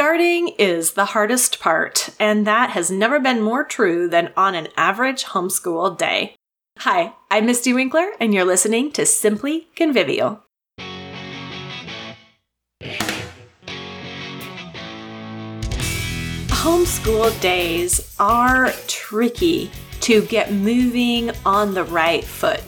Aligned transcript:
Starting 0.00 0.48
is 0.58 0.92
the 0.92 1.04
hardest 1.04 1.60
part, 1.60 2.08
and 2.18 2.46
that 2.46 2.70
has 2.70 2.90
never 2.90 3.20
been 3.20 3.42
more 3.42 3.62
true 3.62 4.08
than 4.08 4.32
on 4.34 4.54
an 4.54 4.68
average 4.74 5.24
homeschool 5.24 5.98
day. 5.98 6.34
Hi, 6.78 7.12
I'm 7.30 7.44
Misty 7.44 7.74
Winkler, 7.74 8.12
and 8.18 8.32
you're 8.32 8.46
listening 8.46 8.92
to 8.92 9.04
Simply 9.04 9.68
Convivial. 9.76 10.42
Homeschool 16.48 17.38
days 17.42 18.16
are 18.18 18.72
tricky 18.86 19.70
to 20.00 20.22
get 20.22 20.50
moving 20.50 21.30
on 21.44 21.74
the 21.74 21.84
right 21.84 22.24
foot. 22.24 22.62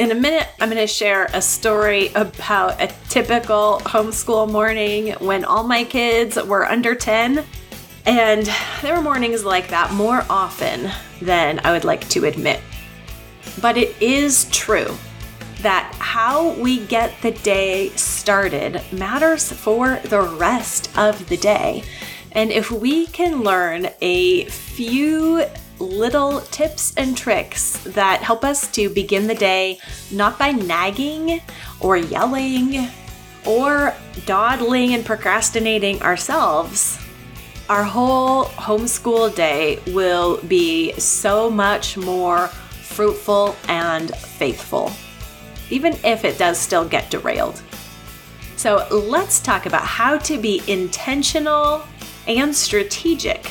In 0.00 0.12
a 0.12 0.14
minute, 0.14 0.48
I'm 0.58 0.70
going 0.70 0.80
to 0.80 0.86
share 0.86 1.28
a 1.34 1.42
story 1.42 2.08
about 2.14 2.80
a 2.80 2.90
typical 3.10 3.82
homeschool 3.84 4.50
morning 4.50 5.10
when 5.18 5.44
all 5.44 5.62
my 5.62 5.84
kids 5.84 6.42
were 6.42 6.64
under 6.66 6.94
10. 6.94 7.44
And 8.06 8.50
there 8.80 8.96
were 8.96 9.02
mornings 9.02 9.44
like 9.44 9.68
that 9.68 9.92
more 9.92 10.24
often 10.30 10.90
than 11.20 11.60
I 11.64 11.72
would 11.72 11.84
like 11.84 12.08
to 12.08 12.24
admit. 12.24 12.62
But 13.60 13.76
it 13.76 13.94
is 14.00 14.48
true 14.50 14.96
that 15.60 15.94
how 15.98 16.54
we 16.54 16.86
get 16.86 17.12
the 17.20 17.32
day 17.32 17.90
started 17.90 18.80
matters 18.92 19.52
for 19.52 19.96
the 20.04 20.22
rest 20.22 20.96
of 20.96 21.28
the 21.28 21.36
day. 21.36 21.84
And 22.32 22.50
if 22.50 22.70
we 22.70 23.06
can 23.08 23.42
learn 23.42 23.90
a 24.00 24.46
few 24.46 25.44
little 25.80 26.40
tips 26.42 26.94
and 26.96 27.16
tricks 27.16 27.78
that 27.84 28.22
help 28.22 28.44
us 28.44 28.70
to 28.72 28.88
begin 28.90 29.26
the 29.26 29.34
day 29.34 29.78
not 30.10 30.38
by 30.38 30.52
nagging 30.52 31.40
or 31.80 31.96
yelling 31.96 32.88
or 33.46 33.94
dawdling 34.26 34.94
and 34.94 35.04
procrastinating 35.04 36.00
ourselves, 36.02 36.98
our 37.68 37.84
whole 37.84 38.44
homeschool 38.46 39.34
day 39.34 39.80
will 39.88 40.38
be 40.42 40.92
so 40.98 41.48
much 41.48 41.96
more 41.96 42.48
fruitful 42.48 43.56
and 43.68 44.14
faithful, 44.16 44.92
even 45.70 45.96
if 46.04 46.24
it 46.24 46.36
does 46.36 46.58
still 46.58 46.86
get 46.86 47.10
derailed. 47.10 47.62
So, 48.56 48.86
let's 48.90 49.40
talk 49.40 49.64
about 49.64 49.84
how 49.84 50.18
to 50.18 50.36
be 50.36 50.60
intentional 50.66 51.82
and 52.26 52.54
strategic 52.54 53.46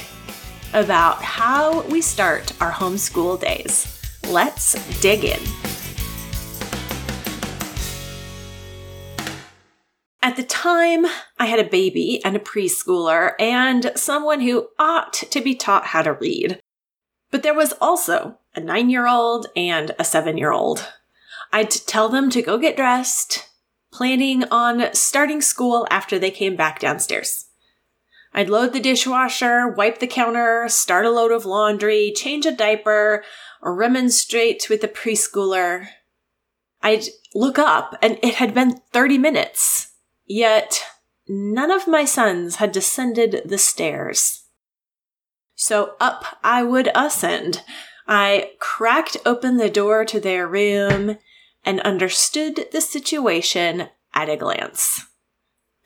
about 0.73 1.21
how 1.21 1.81
we 1.83 2.01
start 2.01 2.53
our 2.61 2.71
homeschool 2.71 3.39
days. 3.39 3.99
Let's 4.27 4.73
dig 5.01 5.23
in. 5.25 5.39
At 10.21 10.35
the 10.35 10.43
time, 10.43 11.05
I 11.39 11.45
had 11.45 11.59
a 11.59 11.69
baby 11.69 12.21
and 12.23 12.35
a 12.35 12.39
preschooler 12.39 13.33
and 13.39 13.91
someone 13.95 14.41
who 14.41 14.67
ought 14.77 15.13
to 15.13 15.41
be 15.41 15.55
taught 15.55 15.87
how 15.87 16.01
to 16.01 16.13
read. 16.13 16.59
But 17.31 17.41
there 17.41 17.53
was 17.53 17.73
also 17.79 18.37
a 18.53 18.59
nine 18.59 18.89
year 18.89 19.07
old 19.07 19.47
and 19.55 19.95
a 19.97 20.03
seven 20.03 20.37
year 20.37 20.51
old. 20.51 20.87
I'd 21.51 21.71
tell 21.71 22.09
them 22.09 22.29
to 22.31 22.41
go 22.41 22.57
get 22.57 22.75
dressed, 22.75 23.49
planning 23.91 24.43
on 24.51 24.93
starting 24.93 25.41
school 25.41 25.87
after 25.89 26.19
they 26.19 26.31
came 26.31 26.55
back 26.55 26.79
downstairs. 26.79 27.48
I'd 28.33 28.49
load 28.49 28.73
the 28.73 28.79
dishwasher, 28.79 29.67
wipe 29.67 29.99
the 29.99 30.07
counter, 30.07 30.65
start 30.69 31.05
a 31.05 31.09
load 31.09 31.31
of 31.31 31.45
laundry, 31.45 32.11
change 32.15 32.45
a 32.45 32.51
diaper, 32.51 33.23
or 33.61 33.75
remonstrate 33.75 34.69
with 34.69 34.81
the 34.81 34.87
preschooler. 34.87 35.87
I'd 36.81 37.05
look 37.33 37.59
up 37.59 37.95
and 38.01 38.19
it 38.21 38.35
had 38.35 38.53
been 38.53 38.81
30 38.93 39.17
minutes. 39.17 39.93
Yet 40.25 40.85
none 41.27 41.71
of 41.71 41.87
my 41.87 42.05
sons 42.05 42.57
had 42.57 42.71
descended 42.71 43.41
the 43.45 43.57
stairs. 43.57 44.43
So 45.55 45.95
up 45.99 46.37
I 46.43 46.63
would 46.63 46.89
ascend. 46.95 47.63
I 48.07 48.51
cracked 48.59 49.17
open 49.25 49.57
the 49.57 49.69
door 49.69 50.05
to 50.05 50.19
their 50.19 50.47
room 50.47 51.17
and 51.65 51.81
understood 51.81 52.67
the 52.71 52.81
situation 52.81 53.89
at 54.13 54.29
a 54.29 54.37
glance 54.37 55.08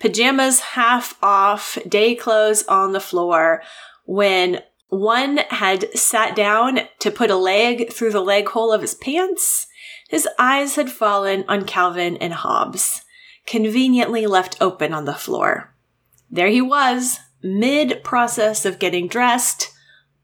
pajamas 0.03 0.59
half 0.59 1.18
off, 1.24 1.78
day 1.88 2.14
clothes 2.14 2.64
on 2.64 2.91
the 2.91 3.00
floor, 3.00 3.64
when 4.03 4.62
one 4.90 5.38
had 5.50 5.97
sat 5.97 6.36
down 6.36 6.81
to 7.00 7.09
put 7.09 7.31
a 7.31 7.38
leg 7.38 7.90
through 7.90 8.12
the 8.12 8.19
leg 8.19 8.50
hole 8.50 8.74
of 8.74 8.81
his 8.81 8.94
pants. 8.96 9.66
His 10.09 10.28
eyes 10.38 10.75
had 10.75 10.92
fallen 10.92 11.46
on 11.47 11.63
Calvin 11.63 12.18
and 12.18 12.34
Hobbes, 12.34 13.03
conveniently 13.47 14.28
left 14.28 14.58
open 14.59 14.94
on 14.94 15.06
the 15.06 15.13
floor. 15.13 15.74
There 16.30 16.50
he 16.50 16.62
was, 16.62 17.19
mid 17.42 18.03
process 18.03 18.66
of 18.66 18.80
getting 18.80 19.08
dressed, 19.08 19.72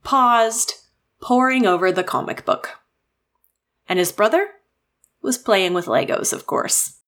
paused, 0.03 0.73
poring 1.21 1.65
over 1.65 1.89
the 1.89 2.03
comic 2.03 2.43
book. 2.43 2.81
And 3.87 3.97
his 3.97 4.11
brother 4.11 4.45
was 5.21 5.37
playing 5.37 5.73
with 5.73 5.85
Legos, 5.85 6.33
of 6.33 6.45
course. 6.45 6.98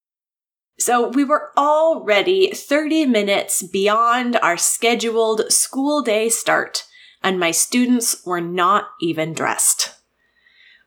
So 0.80 1.10
we 1.10 1.24
were 1.24 1.52
already 1.58 2.52
30 2.52 3.06
minutes 3.06 3.62
beyond 3.62 4.38
our 4.38 4.58
scheduled 4.58 5.52
school 5.52 6.02
day 6.02 6.30
start, 6.30 6.86
and 7.22 7.40
my 7.40 7.52
students 7.52 8.26
were 8.26 8.42
not 8.42 8.90
even 9.02 9.34
dressed. 9.34 9.96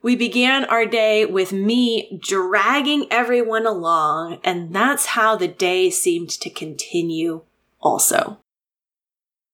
We 0.03 0.17
began 0.17 0.67
our 0.67 0.84
day 0.84 1.25
with 1.25 1.53
me 1.53 2.21
dragging 2.23 3.06
everyone 3.11 3.67
along, 3.67 4.41
and 4.44 4.75
that's 4.75 5.06
how 5.06 5.37
the 5.37 5.49
day 5.49 5.89
seemed 5.89 6.28
to 6.28 6.50
continue 6.50 7.43
also. 7.81 8.39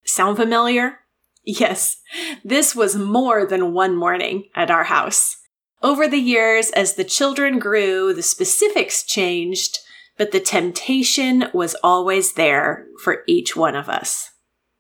Sound 0.05 0.37
familiar? 0.37 1.01
Yes, 1.45 1.99
this 2.45 2.75
was 2.75 2.97
more 2.97 3.47
than 3.47 3.73
one 3.73 3.95
morning 3.95 4.49
at 4.55 4.71
our 4.71 4.85
house. 4.85 5.37
Over 5.83 6.09
the 6.09 6.19
years, 6.19 6.71
as 6.71 6.95
the 6.95 7.05
children 7.05 7.59
grew, 7.59 8.13
the 8.13 8.23
specifics 8.23 9.05
changed, 9.05 9.79
but 10.21 10.33
the 10.33 10.39
temptation 10.39 11.47
was 11.55 11.75
always 11.83 12.35
there 12.35 12.87
for 13.03 13.23
each 13.27 13.57
one 13.57 13.75
of 13.75 13.89
us 13.89 14.33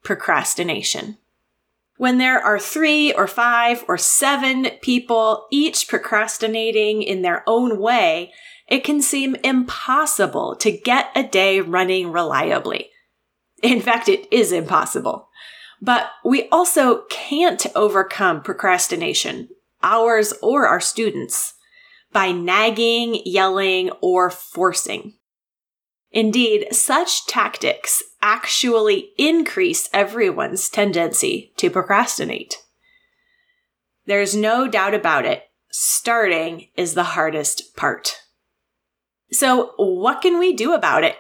procrastination. 0.03 1.17
When 1.97 2.19
there 2.19 2.39
are 2.39 2.59
three 2.59 3.15
or 3.15 3.27
five 3.27 3.83
or 3.89 3.97
seven 3.97 4.69
people, 4.83 5.47
each 5.51 5.89
procrastinating 5.89 7.03
in 7.03 7.23
their 7.23 7.43
own 7.47 7.81
way, 7.81 8.35
it 8.69 8.85
can 8.85 9.01
seem 9.01 9.35
impossible 9.43 10.57
to 10.57 10.71
get 10.71 11.09
a 11.17 11.23
day 11.23 11.59
running 11.61 12.13
reliably. 12.13 12.91
In 13.63 13.81
fact, 13.81 14.11
it 14.11 14.31
is 14.31 14.53
impossible. 14.53 15.31
But 15.81 16.11
we 16.23 16.51
also 16.51 17.05
can't 17.09 17.65
overcome 17.75 18.43
procrastination, 18.43 19.49
ours 19.83 20.35
or 20.43 20.69
our 20.69 20.81
students, 20.81 21.55
by 22.13 22.31
nagging, 22.31 23.23
yelling, 23.25 23.89
or 24.03 24.29
forcing. 24.29 25.15
Indeed, 26.13 26.69
such 26.73 27.27
tactics 27.27 28.03
actually 28.21 29.13
increase 29.17 29.89
everyone's 29.93 30.69
tendency 30.69 31.53
to 31.57 31.71
procrastinate. 31.71 32.57
There's 34.07 34.35
no 34.35 34.67
doubt 34.67 34.95
about 34.95 35.25
it. 35.25 35.45
Starting 35.71 36.69
is 36.77 36.95
the 36.95 37.05
hardest 37.05 37.77
part. 37.77 38.17
So, 39.31 39.73
what 39.77 40.21
can 40.21 40.41
we 40.41 40.53
do 40.53 40.75
about 40.75 41.05
it? 41.05 41.17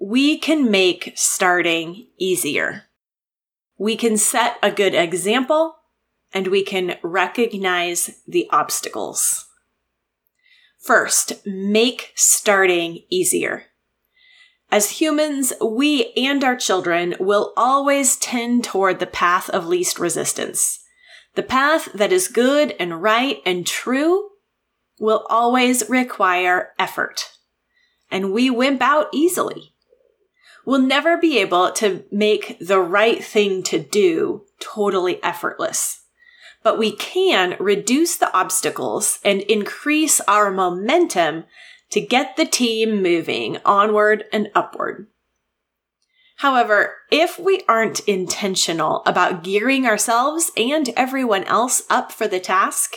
We 0.00 0.36
can 0.36 0.68
make 0.68 1.12
starting 1.14 2.08
easier. 2.18 2.86
We 3.78 3.94
can 3.96 4.16
set 4.16 4.56
a 4.60 4.72
good 4.72 4.94
example 4.94 5.76
and 6.34 6.48
we 6.48 6.64
can 6.64 6.96
recognize 7.02 8.20
the 8.26 8.48
obstacles. 8.50 9.46
First, 10.80 11.46
make 11.46 12.12
starting 12.16 13.04
easier. 13.08 13.66
As 14.72 14.88
humans, 14.88 15.52
we 15.60 16.14
and 16.16 16.42
our 16.42 16.56
children 16.56 17.14
will 17.20 17.52
always 17.58 18.16
tend 18.16 18.64
toward 18.64 19.00
the 19.00 19.06
path 19.06 19.50
of 19.50 19.66
least 19.66 19.98
resistance. 19.98 20.78
The 21.34 21.42
path 21.42 21.90
that 21.92 22.10
is 22.10 22.26
good 22.26 22.74
and 22.80 23.02
right 23.02 23.42
and 23.44 23.66
true 23.66 24.30
will 24.98 25.26
always 25.28 25.90
require 25.90 26.70
effort. 26.78 27.32
And 28.10 28.32
we 28.32 28.48
wimp 28.48 28.80
out 28.80 29.08
easily. 29.12 29.74
We'll 30.64 30.80
never 30.80 31.18
be 31.18 31.38
able 31.38 31.70
to 31.72 32.04
make 32.10 32.56
the 32.58 32.80
right 32.80 33.22
thing 33.22 33.62
to 33.64 33.78
do 33.78 34.46
totally 34.58 35.22
effortless. 35.22 36.04
But 36.62 36.78
we 36.78 36.92
can 36.92 37.56
reduce 37.60 38.16
the 38.16 38.34
obstacles 38.34 39.18
and 39.22 39.42
increase 39.42 40.18
our 40.22 40.50
momentum 40.50 41.44
to 41.92 42.00
get 42.00 42.36
the 42.36 42.46
team 42.46 43.02
moving 43.02 43.58
onward 43.64 44.24
and 44.32 44.50
upward. 44.54 45.06
However, 46.36 46.96
if 47.10 47.38
we 47.38 47.62
aren't 47.68 48.00
intentional 48.00 49.02
about 49.06 49.44
gearing 49.44 49.86
ourselves 49.86 50.50
and 50.56 50.88
everyone 50.96 51.44
else 51.44 51.82
up 51.88 52.10
for 52.10 52.26
the 52.26 52.40
task, 52.40 52.94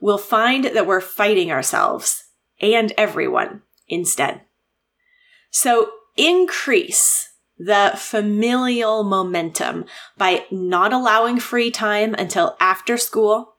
we'll 0.00 0.18
find 0.18 0.64
that 0.64 0.86
we're 0.86 1.00
fighting 1.00 1.52
ourselves 1.52 2.24
and 2.60 2.92
everyone 2.96 3.62
instead. 3.86 4.40
So 5.50 5.90
increase 6.16 7.28
the 7.58 7.92
familial 7.96 9.04
momentum 9.04 9.84
by 10.16 10.46
not 10.50 10.92
allowing 10.92 11.38
free 11.38 11.70
time 11.70 12.14
until 12.14 12.56
after 12.58 12.96
school, 12.96 13.54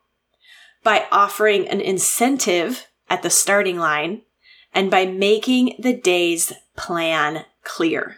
by 0.84 1.06
offering 1.12 1.68
an 1.70 1.80
incentive 1.80 2.88
at 3.10 3.22
the 3.22 3.30
starting 3.30 3.78
line, 3.78 4.24
and 4.74 4.90
by 4.90 5.06
making 5.06 5.76
the 5.80 5.94
day's 5.94 6.54
plan 6.76 7.46
clear. 7.64 8.18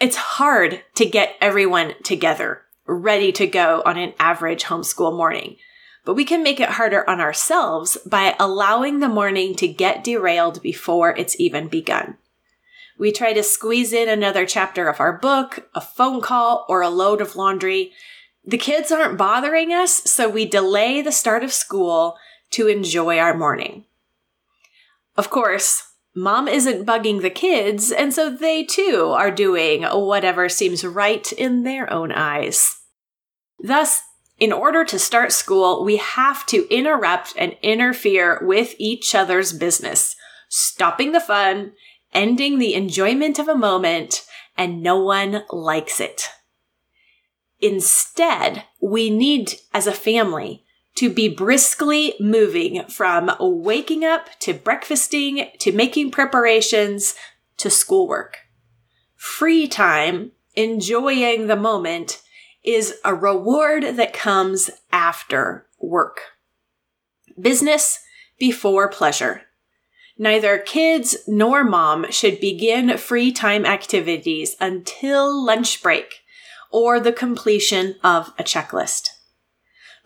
It's 0.00 0.16
hard 0.16 0.82
to 0.94 1.06
get 1.06 1.34
everyone 1.40 1.94
together, 2.02 2.62
ready 2.86 3.32
to 3.32 3.46
go 3.46 3.82
on 3.84 3.96
an 3.96 4.14
average 4.18 4.64
homeschool 4.64 5.16
morning. 5.16 5.56
But 6.04 6.14
we 6.14 6.24
can 6.24 6.42
make 6.42 6.60
it 6.60 6.70
harder 6.70 7.08
on 7.10 7.20
ourselves 7.20 7.98
by 8.06 8.34
allowing 8.38 9.00
the 9.00 9.08
morning 9.08 9.54
to 9.56 9.68
get 9.68 10.04
derailed 10.04 10.62
before 10.62 11.14
it's 11.16 11.38
even 11.38 11.68
begun. 11.68 12.16
We 12.98 13.12
try 13.12 13.32
to 13.32 13.42
squeeze 13.42 13.92
in 13.92 14.08
another 14.08 14.46
chapter 14.46 14.88
of 14.88 15.00
our 15.00 15.12
book, 15.12 15.68
a 15.74 15.80
phone 15.80 16.20
call, 16.20 16.64
or 16.68 16.80
a 16.80 16.88
load 16.88 17.20
of 17.20 17.36
laundry. 17.36 17.92
The 18.44 18.58
kids 18.58 18.90
aren't 18.90 19.18
bothering 19.18 19.72
us, 19.72 19.92
so 20.10 20.28
we 20.28 20.46
delay 20.46 21.02
the 21.02 21.12
start 21.12 21.44
of 21.44 21.52
school 21.52 22.16
to 22.50 22.66
enjoy 22.66 23.18
our 23.18 23.36
morning. 23.36 23.84
Of 25.18 25.30
course, 25.30 25.82
mom 26.14 26.46
isn't 26.46 26.86
bugging 26.86 27.22
the 27.22 27.28
kids, 27.28 27.90
and 27.90 28.14
so 28.14 28.30
they 28.30 28.62
too 28.62 29.12
are 29.16 29.32
doing 29.32 29.82
whatever 29.82 30.48
seems 30.48 30.84
right 30.84 31.30
in 31.32 31.64
their 31.64 31.92
own 31.92 32.12
eyes. 32.12 32.76
Thus, 33.58 34.00
in 34.38 34.52
order 34.52 34.84
to 34.84 34.98
start 34.98 35.32
school, 35.32 35.84
we 35.84 35.96
have 35.96 36.46
to 36.46 36.72
interrupt 36.72 37.34
and 37.36 37.56
interfere 37.62 38.38
with 38.46 38.76
each 38.78 39.12
other's 39.12 39.52
business, 39.52 40.14
stopping 40.48 41.10
the 41.10 41.20
fun 41.20 41.72
ending 42.14 42.58
the 42.58 42.74
enjoyment 42.74 43.40
of 43.40 43.48
a 43.48 43.56
moment, 43.56 44.24
and 44.56 44.82
no 44.82 45.02
one 45.02 45.42
likes 45.50 46.00
it. 46.00 46.28
Instead, 47.60 48.64
we 48.80 49.10
need, 49.10 49.54
as 49.74 49.88
a 49.88 49.92
family, 49.92 50.64
to 50.98 51.08
be 51.08 51.28
briskly 51.28 52.12
moving 52.18 52.84
from 52.86 53.30
waking 53.38 54.04
up 54.04 54.30
to 54.40 54.52
breakfasting 54.52 55.48
to 55.60 55.70
making 55.70 56.10
preparations 56.10 57.14
to 57.56 57.70
schoolwork. 57.70 58.38
Free 59.14 59.68
time, 59.68 60.32
enjoying 60.56 61.46
the 61.46 61.54
moment, 61.54 62.20
is 62.64 62.96
a 63.04 63.14
reward 63.14 63.84
that 63.94 64.12
comes 64.12 64.70
after 64.90 65.68
work. 65.78 66.18
Business 67.40 68.00
before 68.36 68.88
pleasure. 68.88 69.42
Neither 70.18 70.58
kids 70.58 71.16
nor 71.28 71.62
mom 71.62 72.10
should 72.10 72.40
begin 72.40 72.98
free 72.98 73.30
time 73.30 73.64
activities 73.64 74.56
until 74.58 75.44
lunch 75.44 75.80
break 75.80 76.22
or 76.72 76.98
the 76.98 77.12
completion 77.12 77.94
of 78.02 78.32
a 78.36 78.42
checklist. 78.42 79.10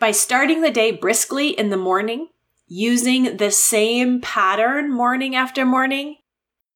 By 0.02 0.10
starting 0.10 0.62
the 0.62 0.70
day 0.72 0.90
briskly 0.90 1.50
in 1.50 1.70
the 1.70 1.76
morning, 1.76 2.31
using 2.66 3.37
the 3.37 3.52
same 3.52 4.20
pattern 4.20 4.93
morning 4.93 5.37
after 5.37 5.64
morning, 5.64 6.16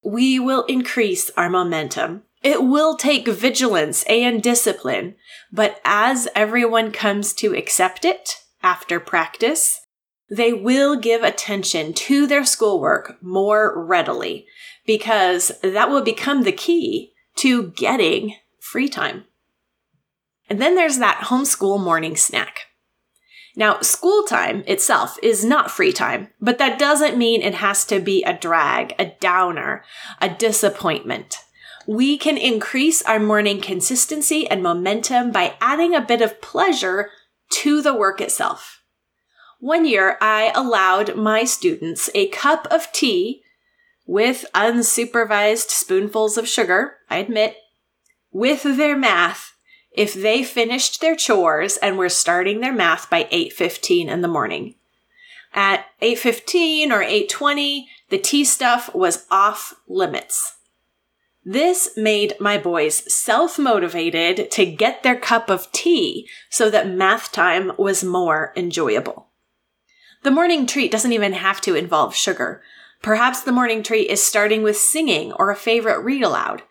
we 0.01 0.39
will 0.39 0.63
increase 0.63 1.29
our 1.31 1.49
momentum. 1.49 2.23
It 2.41 2.63
will 2.63 2.95
take 2.95 3.27
vigilance 3.27 4.03
and 4.03 4.41
discipline, 4.41 5.15
but 5.51 5.81
as 5.83 6.29
everyone 6.35 6.93
comes 6.93 7.33
to 7.33 7.53
accept 7.53 8.05
it 8.05 8.45
after 8.63 8.97
practice, 8.97 9.81
they 10.29 10.53
will 10.53 10.95
give 10.95 11.21
attention 11.21 11.91
to 11.95 12.27
their 12.27 12.45
schoolwork 12.45 13.21
more 13.21 13.73
readily 13.85 14.45
because 14.85 15.51
that 15.61 15.89
will 15.89 16.01
become 16.01 16.43
the 16.43 16.53
key 16.53 17.11
to 17.35 17.71
getting 17.71 18.35
free 18.61 18.87
time. 18.87 19.25
And 20.49 20.61
then 20.61 20.75
there's 20.75 20.99
that 20.99 21.25
homeschool 21.25 21.83
morning 21.83 22.15
snack. 22.15 22.67
Now, 23.57 23.81
school 23.81 24.21
time 24.21 24.63
itself 24.67 25.17
is 25.23 25.43
not 25.43 25.71
free 25.71 25.91
time, 25.91 26.27
but 26.39 26.59
that 26.59 26.77
doesn't 26.77 27.17
mean 27.17 27.41
it 27.41 27.55
has 27.55 27.85
to 27.85 27.99
be 27.99 28.23
a 28.23 28.37
drag, 28.37 28.93
a 28.99 29.15
downer, 29.19 29.83
a 30.21 30.29
disappointment. 30.29 31.39
We 31.87 32.19
can 32.19 32.37
increase 32.37 33.01
our 33.01 33.19
morning 33.19 33.59
consistency 33.59 34.47
and 34.47 34.61
momentum 34.61 35.31
by 35.31 35.55
adding 35.59 35.95
a 35.95 36.01
bit 36.01 36.21
of 36.21 36.39
pleasure 36.39 37.09
to 37.49 37.81
the 37.81 37.95
work 37.95 38.21
itself. 38.21 38.83
One 39.59 39.85
year, 39.85 40.19
I 40.21 40.51
allowed 40.53 41.15
my 41.15 41.43
students 41.43 42.11
a 42.13 42.27
cup 42.27 42.67
of 42.69 42.91
tea 42.91 43.41
with 44.05 44.45
unsupervised 44.53 45.71
spoonfuls 45.71 46.37
of 46.37 46.47
sugar, 46.47 46.97
I 47.09 47.17
admit, 47.17 47.55
with 48.31 48.61
their 48.61 48.95
math 48.95 49.56
if 49.97 50.13
they 50.13 50.43
finished 50.43 51.01
their 51.01 51.15
chores 51.15 51.75
and 51.77 51.97
were 51.97 52.07
starting 52.07 52.61
their 52.61 52.71
math 52.71 53.09
by 53.09 53.27
8:15 53.31 54.07
in 54.07 54.21
the 54.21 54.27
morning. 54.27 54.75
At 55.53 55.87
8:15 56.01 56.91
or 56.91 57.01
8:20, 57.01 57.87
the 58.09 58.19
tea 58.19 58.45
stuff 58.45 58.93
was 58.93 59.25
off 59.31 59.73
limits. 59.87 60.53
This 61.43 61.89
made 61.97 62.35
my 62.39 62.57
boys 62.57 63.11
self-motivated 63.11 64.51
to 64.51 64.65
get 64.65 65.01
their 65.01 65.15
cup 65.15 65.49
of 65.49 65.71
tea 65.71 66.29
so 66.49 66.69
that 66.69 66.87
math 66.87 67.31
time 67.31 67.71
was 67.77 68.03
more 68.03 68.53
enjoyable. 68.55 69.29
The 70.23 70.31
morning 70.31 70.67
treat 70.67 70.91
doesn't 70.91 71.13
even 71.13 71.33
have 71.33 71.61
to 71.61 71.75
involve 71.75 72.15
sugar. 72.15 72.61
Perhaps 73.01 73.41
the 73.41 73.51
morning 73.51 73.81
treat 73.81 74.09
is 74.09 74.21
starting 74.21 74.61
with 74.61 74.77
singing 74.77 75.31
or 75.33 75.49
a 75.49 75.55
favorite 75.55 76.01
read 76.01 76.21
aloud. 76.21 76.63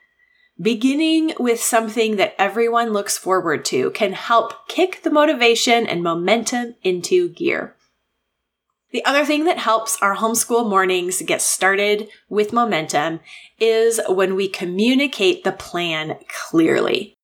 Beginning 0.61 1.35
with 1.39 1.61
something 1.61 2.17
that 2.17 2.35
everyone 2.39 2.95
looks 2.95 3.19
forward 3.19 3.65
to 3.67 3.91
can 3.91 4.15
help 4.15 4.69
kick 4.69 5.03
the 5.03 5.11
motivation 5.11 5.87
and 5.87 6.03
momentum 6.03 6.77
into 6.83 7.29
gear. 7.29 7.77
The 8.91 9.05
other 9.05 9.27
thing 9.27 9.45
that 9.45 9.59
helps 9.59 9.99
our 10.01 10.17
homeschool 10.17 10.67
mornings 10.67 11.21
get 11.21 11.43
started 11.43 12.09
with 12.31 12.55
momentum 12.55 13.21
is 13.59 14.01
when 14.09 14.35
we 14.35 14.49
communicate 14.49 15.45
the 15.45 15.53
plan 15.53 16.17
clearly. 16.29 17.15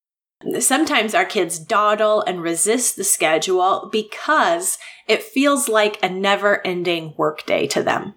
Sometimes 0.58 1.14
our 1.14 1.25
kids 1.25 1.58
dawdle 1.58 2.20
and 2.23 2.43
resist 2.43 2.96
the 2.96 3.05
schedule 3.05 3.88
because 3.90 4.76
it 5.08 5.23
feels 5.23 5.69
like 5.70 6.02
a 6.02 6.08
never 6.11 6.67
ending 6.67 7.14
workday 7.17 7.67
to 7.69 7.82
them. 7.82 8.14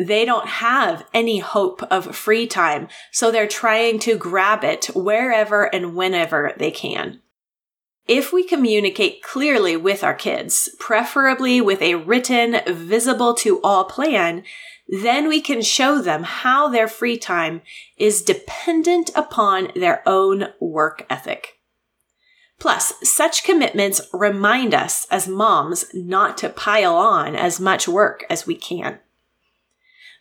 They 0.00 0.24
don't 0.24 0.46
have 0.46 1.04
any 1.12 1.40
hope 1.40 1.82
of 1.90 2.16
free 2.16 2.46
time, 2.46 2.88
so 3.12 3.30
they're 3.30 3.46
trying 3.46 3.98
to 4.00 4.16
grab 4.16 4.64
it 4.64 4.86
wherever 4.94 5.64
and 5.64 5.94
whenever 5.94 6.54
they 6.56 6.70
can. 6.70 7.20
If 8.08 8.32
we 8.32 8.42
communicate 8.42 9.22
clearly 9.22 9.76
with 9.76 10.02
our 10.02 10.14
kids, 10.14 10.74
preferably 10.78 11.60
with 11.60 11.82
a 11.82 11.96
written, 11.96 12.60
visible 12.66 13.34
to 13.34 13.60
all 13.62 13.84
plan, 13.84 14.42
then 14.88 15.28
we 15.28 15.42
can 15.42 15.60
show 15.60 16.00
them 16.00 16.22
how 16.22 16.68
their 16.68 16.88
free 16.88 17.18
time 17.18 17.60
is 17.98 18.22
dependent 18.22 19.10
upon 19.14 19.70
their 19.76 20.02
own 20.08 20.46
work 20.60 21.04
ethic. 21.10 21.58
Plus, 22.58 22.94
such 23.02 23.44
commitments 23.44 24.00
remind 24.14 24.72
us 24.72 25.06
as 25.10 25.28
moms 25.28 25.84
not 25.92 26.38
to 26.38 26.48
pile 26.48 26.96
on 26.96 27.36
as 27.36 27.60
much 27.60 27.86
work 27.86 28.24
as 28.30 28.46
we 28.46 28.54
can. 28.54 28.98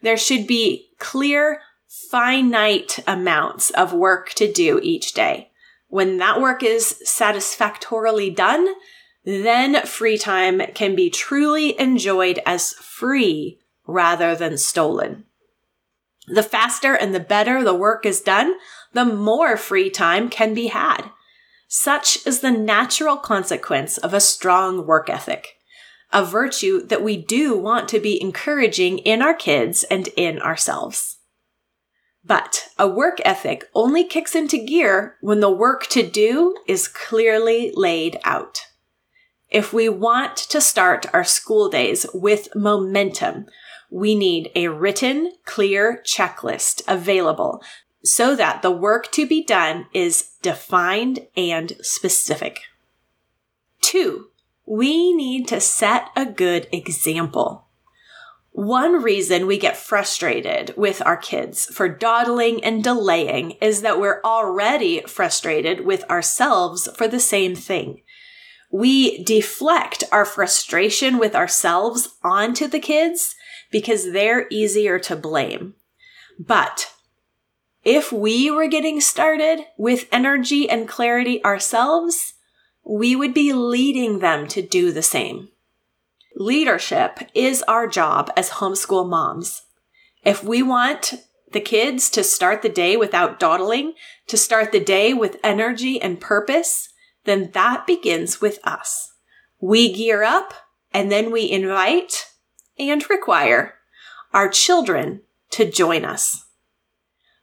There 0.02 0.18
should 0.18 0.48
be 0.48 0.90
clear, 1.00 1.62
finite 1.88 3.00
amounts 3.08 3.70
of 3.72 3.94
work 3.94 4.30
to 4.34 4.52
do 4.52 4.80
each 4.82 5.14
day. 5.14 5.52
When 5.88 6.18
that 6.18 6.40
work 6.40 6.64
is 6.64 7.02
satisfactorily 7.04 8.30
done, 8.30 8.76
then 9.26 9.86
free 9.86 10.18
time 10.18 10.62
can 10.74 10.96
be 10.96 11.10
truly 11.10 11.80
enjoyed 11.80 12.40
as 12.46 12.74
free 12.74 13.60
rather 13.86 14.36
than 14.36 14.58
stolen. 14.58 15.26
The 16.28 16.44
faster 16.44 16.94
and 16.94 17.14
the 17.14 17.20
better 17.20 17.64
the 17.64 17.74
work 17.74 18.06
is 18.06 18.22
done, 18.22 18.56
the 18.94 19.06
more 19.06 19.58
free 19.58 19.90
time 19.90 20.30
can 20.30 20.54
be 20.54 20.68
had. 20.68 21.10
Such 21.68 22.26
is 22.26 22.40
the 22.40 22.52
natural 22.52 23.18
consequence 23.18 23.98
of 23.98 24.14
a 24.14 24.20
strong 24.20 24.86
work 24.86 25.10
ethic, 25.10 25.59
a 26.12 26.26
virtue 26.26 26.86
that 26.88 27.04
we 27.04 27.18
do 27.18 27.58
want 27.58 27.88
to 27.90 28.00
be 28.00 28.22
encouraging 28.22 29.00
in 29.00 29.22
our 29.22 29.34
kids 29.34 29.84
and 29.86 30.08
in 30.10 30.40
ourselves. 30.40 31.18
But 32.24 32.70
a 32.78 32.88
work 32.88 33.20
ethic 33.24 33.70
only 33.74 34.04
kicks 34.04 34.36
into 34.36 34.64
gear 34.64 35.18
when 35.22 35.40
the 35.40 35.52
work 35.52 35.88
to 35.88 36.04
do 36.04 36.56
is 36.68 36.88
clearly 36.88 37.72
laid 37.76 38.18
out. 38.24 38.62
If 39.50 39.74
we 39.74 39.90
want 39.90 40.36
to 40.38 40.62
start 40.62 41.08
our 41.14 41.24
school 41.24 41.70
days 41.70 42.06
with 42.14 42.56
momentum, 42.56 43.48
we 43.90 44.14
need 44.16 44.52
a 44.54 44.68
written, 44.68 45.34
clear 45.46 46.04
checklist 46.06 46.82
available 46.88 47.64
so 48.04 48.36
that 48.36 48.62
the 48.62 48.72
work 48.72 49.12
to 49.12 49.26
be 49.28 49.44
done 49.44 49.88
is 49.94 50.32
defined 50.42 51.28
and 51.36 51.74
specific. 51.82 52.62
Two, 53.82 54.28
we 54.70 55.12
need 55.14 55.48
to 55.48 55.60
set 55.60 56.12
a 56.16 56.24
good 56.24 56.68
example. 56.72 57.66
One 58.52 59.02
reason 59.02 59.48
we 59.48 59.58
get 59.58 59.76
frustrated 59.76 60.76
with 60.78 61.02
our 61.04 61.18
kids 61.18 61.66
for 61.66 61.90
dawdling 61.90 62.64
and 62.64 62.84
delaying 62.84 63.52
is 63.62 63.82
that 63.82 64.00
we're 64.00 64.22
already 64.24 65.02
frustrated 65.08 65.86
with 65.86 66.08
ourselves 66.08 66.88
for 66.96 67.08
the 67.08 67.20
same 67.20 67.56
thing. 67.56 68.04
We 68.72 69.24
deflect 69.24 70.04
our 70.12 70.24
frustration 70.24 71.18
with 71.18 71.34
ourselves 71.34 72.18
onto 72.24 72.68
the 72.68 72.80
kids 72.80 73.34
because 73.72 74.12
they're 74.12 74.46
easier 74.52 75.00
to 75.00 75.16
blame. 75.16 75.74
But 76.38 76.94
if 77.84 78.12
we 78.12 78.52
were 78.52 78.68
getting 78.68 79.02
started 79.02 79.66
with 79.78 80.08
energy 80.12 80.70
and 80.70 80.88
clarity 80.88 81.44
ourselves, 81.44 82.36
we 82.84 83.16
would 83.16 83.34
be 83.34 83.54
leading 83.54 84.20
them 84.20 84.48
to 84.48 84.62
do 84.62 84.92
the 84.92 85.02
same. 85.02 85.50
Leadership 86.36 87.20
is 87.34 87.64
our 87.64 87.88
job 87.88 88.32
as 88.38 88.50
homeschool 88.50 89.10
moms. 89.10 89.64
If 90.24 90.44
we 90.44 90.62
want 90.64 91.16
the 91.52 91.60
kids 91.60 92.10
to 92.12 92.24
start 92.24 92.62
the 92.62 92.70
day 92.70 92.96
without 92.96 93.40
dawdling, 93.40 93.94
to 94.28 94.38
start 94.38 94.72
the 94.72 94.80
day 94.80 95.14
with 95.14 95.38
energy 95.44 96.02
and 96.02 96.20
purpose, 96.20 96.90
then 97.26 97.52
that 97.54 97.88
begins 97.88 98.42
with 98.42 98.60
us. 98.64 99.12
We 99.60 99.92
gear 99.92 100.24
up 100.24 100.54
and 100.94 101.12
then 101.12 101.32
we 101.32 101.50
invite 101.50 102.28
and 102.78 103.08
require 103.10 103.76
our 104.34 104.50
children 104.50 105.22
to 105.52 105.70
join 105.70 106.06
us. 106.06 106.46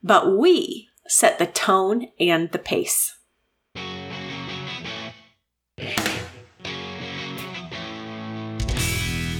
But 0.01 0.37
we 0.37 0.87
set 1.07 1.39
the 1.39 1.45
tone 1.45 2.07
and 2.19 2.51
the 2.51 2.59
pace. 2.59 3.16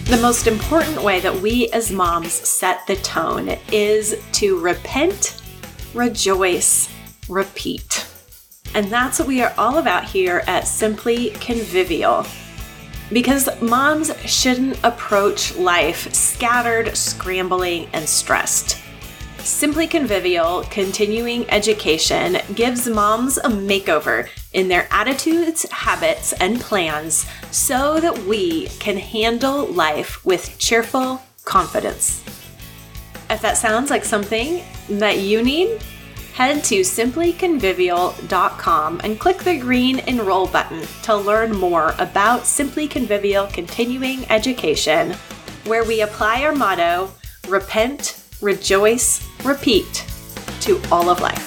The 0.10 0.16
most 0.22 0.48
important 0.48 1.04
way 1.04 1.20
that 1.20 1.42
we 1.42 1.68
as 1.72 1.92
moms 1.92 2.32
set 2.32 2.88
the 2.88 2.96
tone 2.96 3.58
is 3.74 4.16
to 4.32 4.58
repent, 4.58 5.42
rejoice, 5.94 6.90
repeat. 7.28 8.08
And 8.74 8.86
that's 8.86 9.20
what 9.20 9.28
we 9.28 9.42
are 9.42 9.54
all 9.58 9.80
about 9.80 10.06
here 10.06 10.46
at 10.48 10.66
Simply 10.66 11.32
Convivial. 11.32 12.26
Because 13.12 13.50
moms 13.62 14.18
shouldn't 14.22 14.80
approach 14.86 15.58
life 15.58 16.14
scattered, 16.14 16.96
scrambling, 16.96 17.90
and 17.92 18.08
stressed. 18.08 18.82
Simply 19.40 19.88
Convivial 19.88 20.64
Continuing 20.72 21.50
Education 21.50 22.38
gives 22.56 22.88
moms 22.88 23.40
a 23.40 23.50
makeover 23.50 24.30
in 24.54 24.68
their 24.68 24.88
attitudes, 24.92 25.70
habits, 25.70 26.34
and 26.34 26.60
plans 26.60 27.28
so 27.52 28.00
that 28.00 28.18
we 28.26 28.68
can 28.80 28.98
handle 28.98 29.68
life 29.68 30.26
with 30.26 30.58
cheerful 30.58 31.22
confidence. 31.46 32.24
If 33.30 33.42
that 33.42 33.58
sounds 33.58 33.90
like 33.90 34.06
something 34.06 34.64
that 34.90 35.20
you 35.20 35.44
need, 35.44 35.82
head 36.34 36.64
to 36.66 36.82
simplyconvivial.com 36.82 39.02
and 39.04 39.20
click 39.20 39.40
the 39.40 39.58
green 39.58 39.98
enroll 40.00 40.48
button 40.48 40.86
to 41.04 41.16
learn 41.16 41.52
more 41.52 41.94
about 41.98 42.46
Simply 42.46 42.88
Convivial 42.88 43.48
Continuing 43.48 44.30
Education, 44.30 45.14
where 45.66 45.84
we 45.84 46.02
apply 46.02 46.44
our 46.44 46.54
motto 46.54 47.12
repent, 47.48 48.24
rejoice, 48.42 49.28
repeat 49.44 50.06
to 50.62 50.80
all 50.92 51.10
of 51.10 51.22
life. 51.22 51.47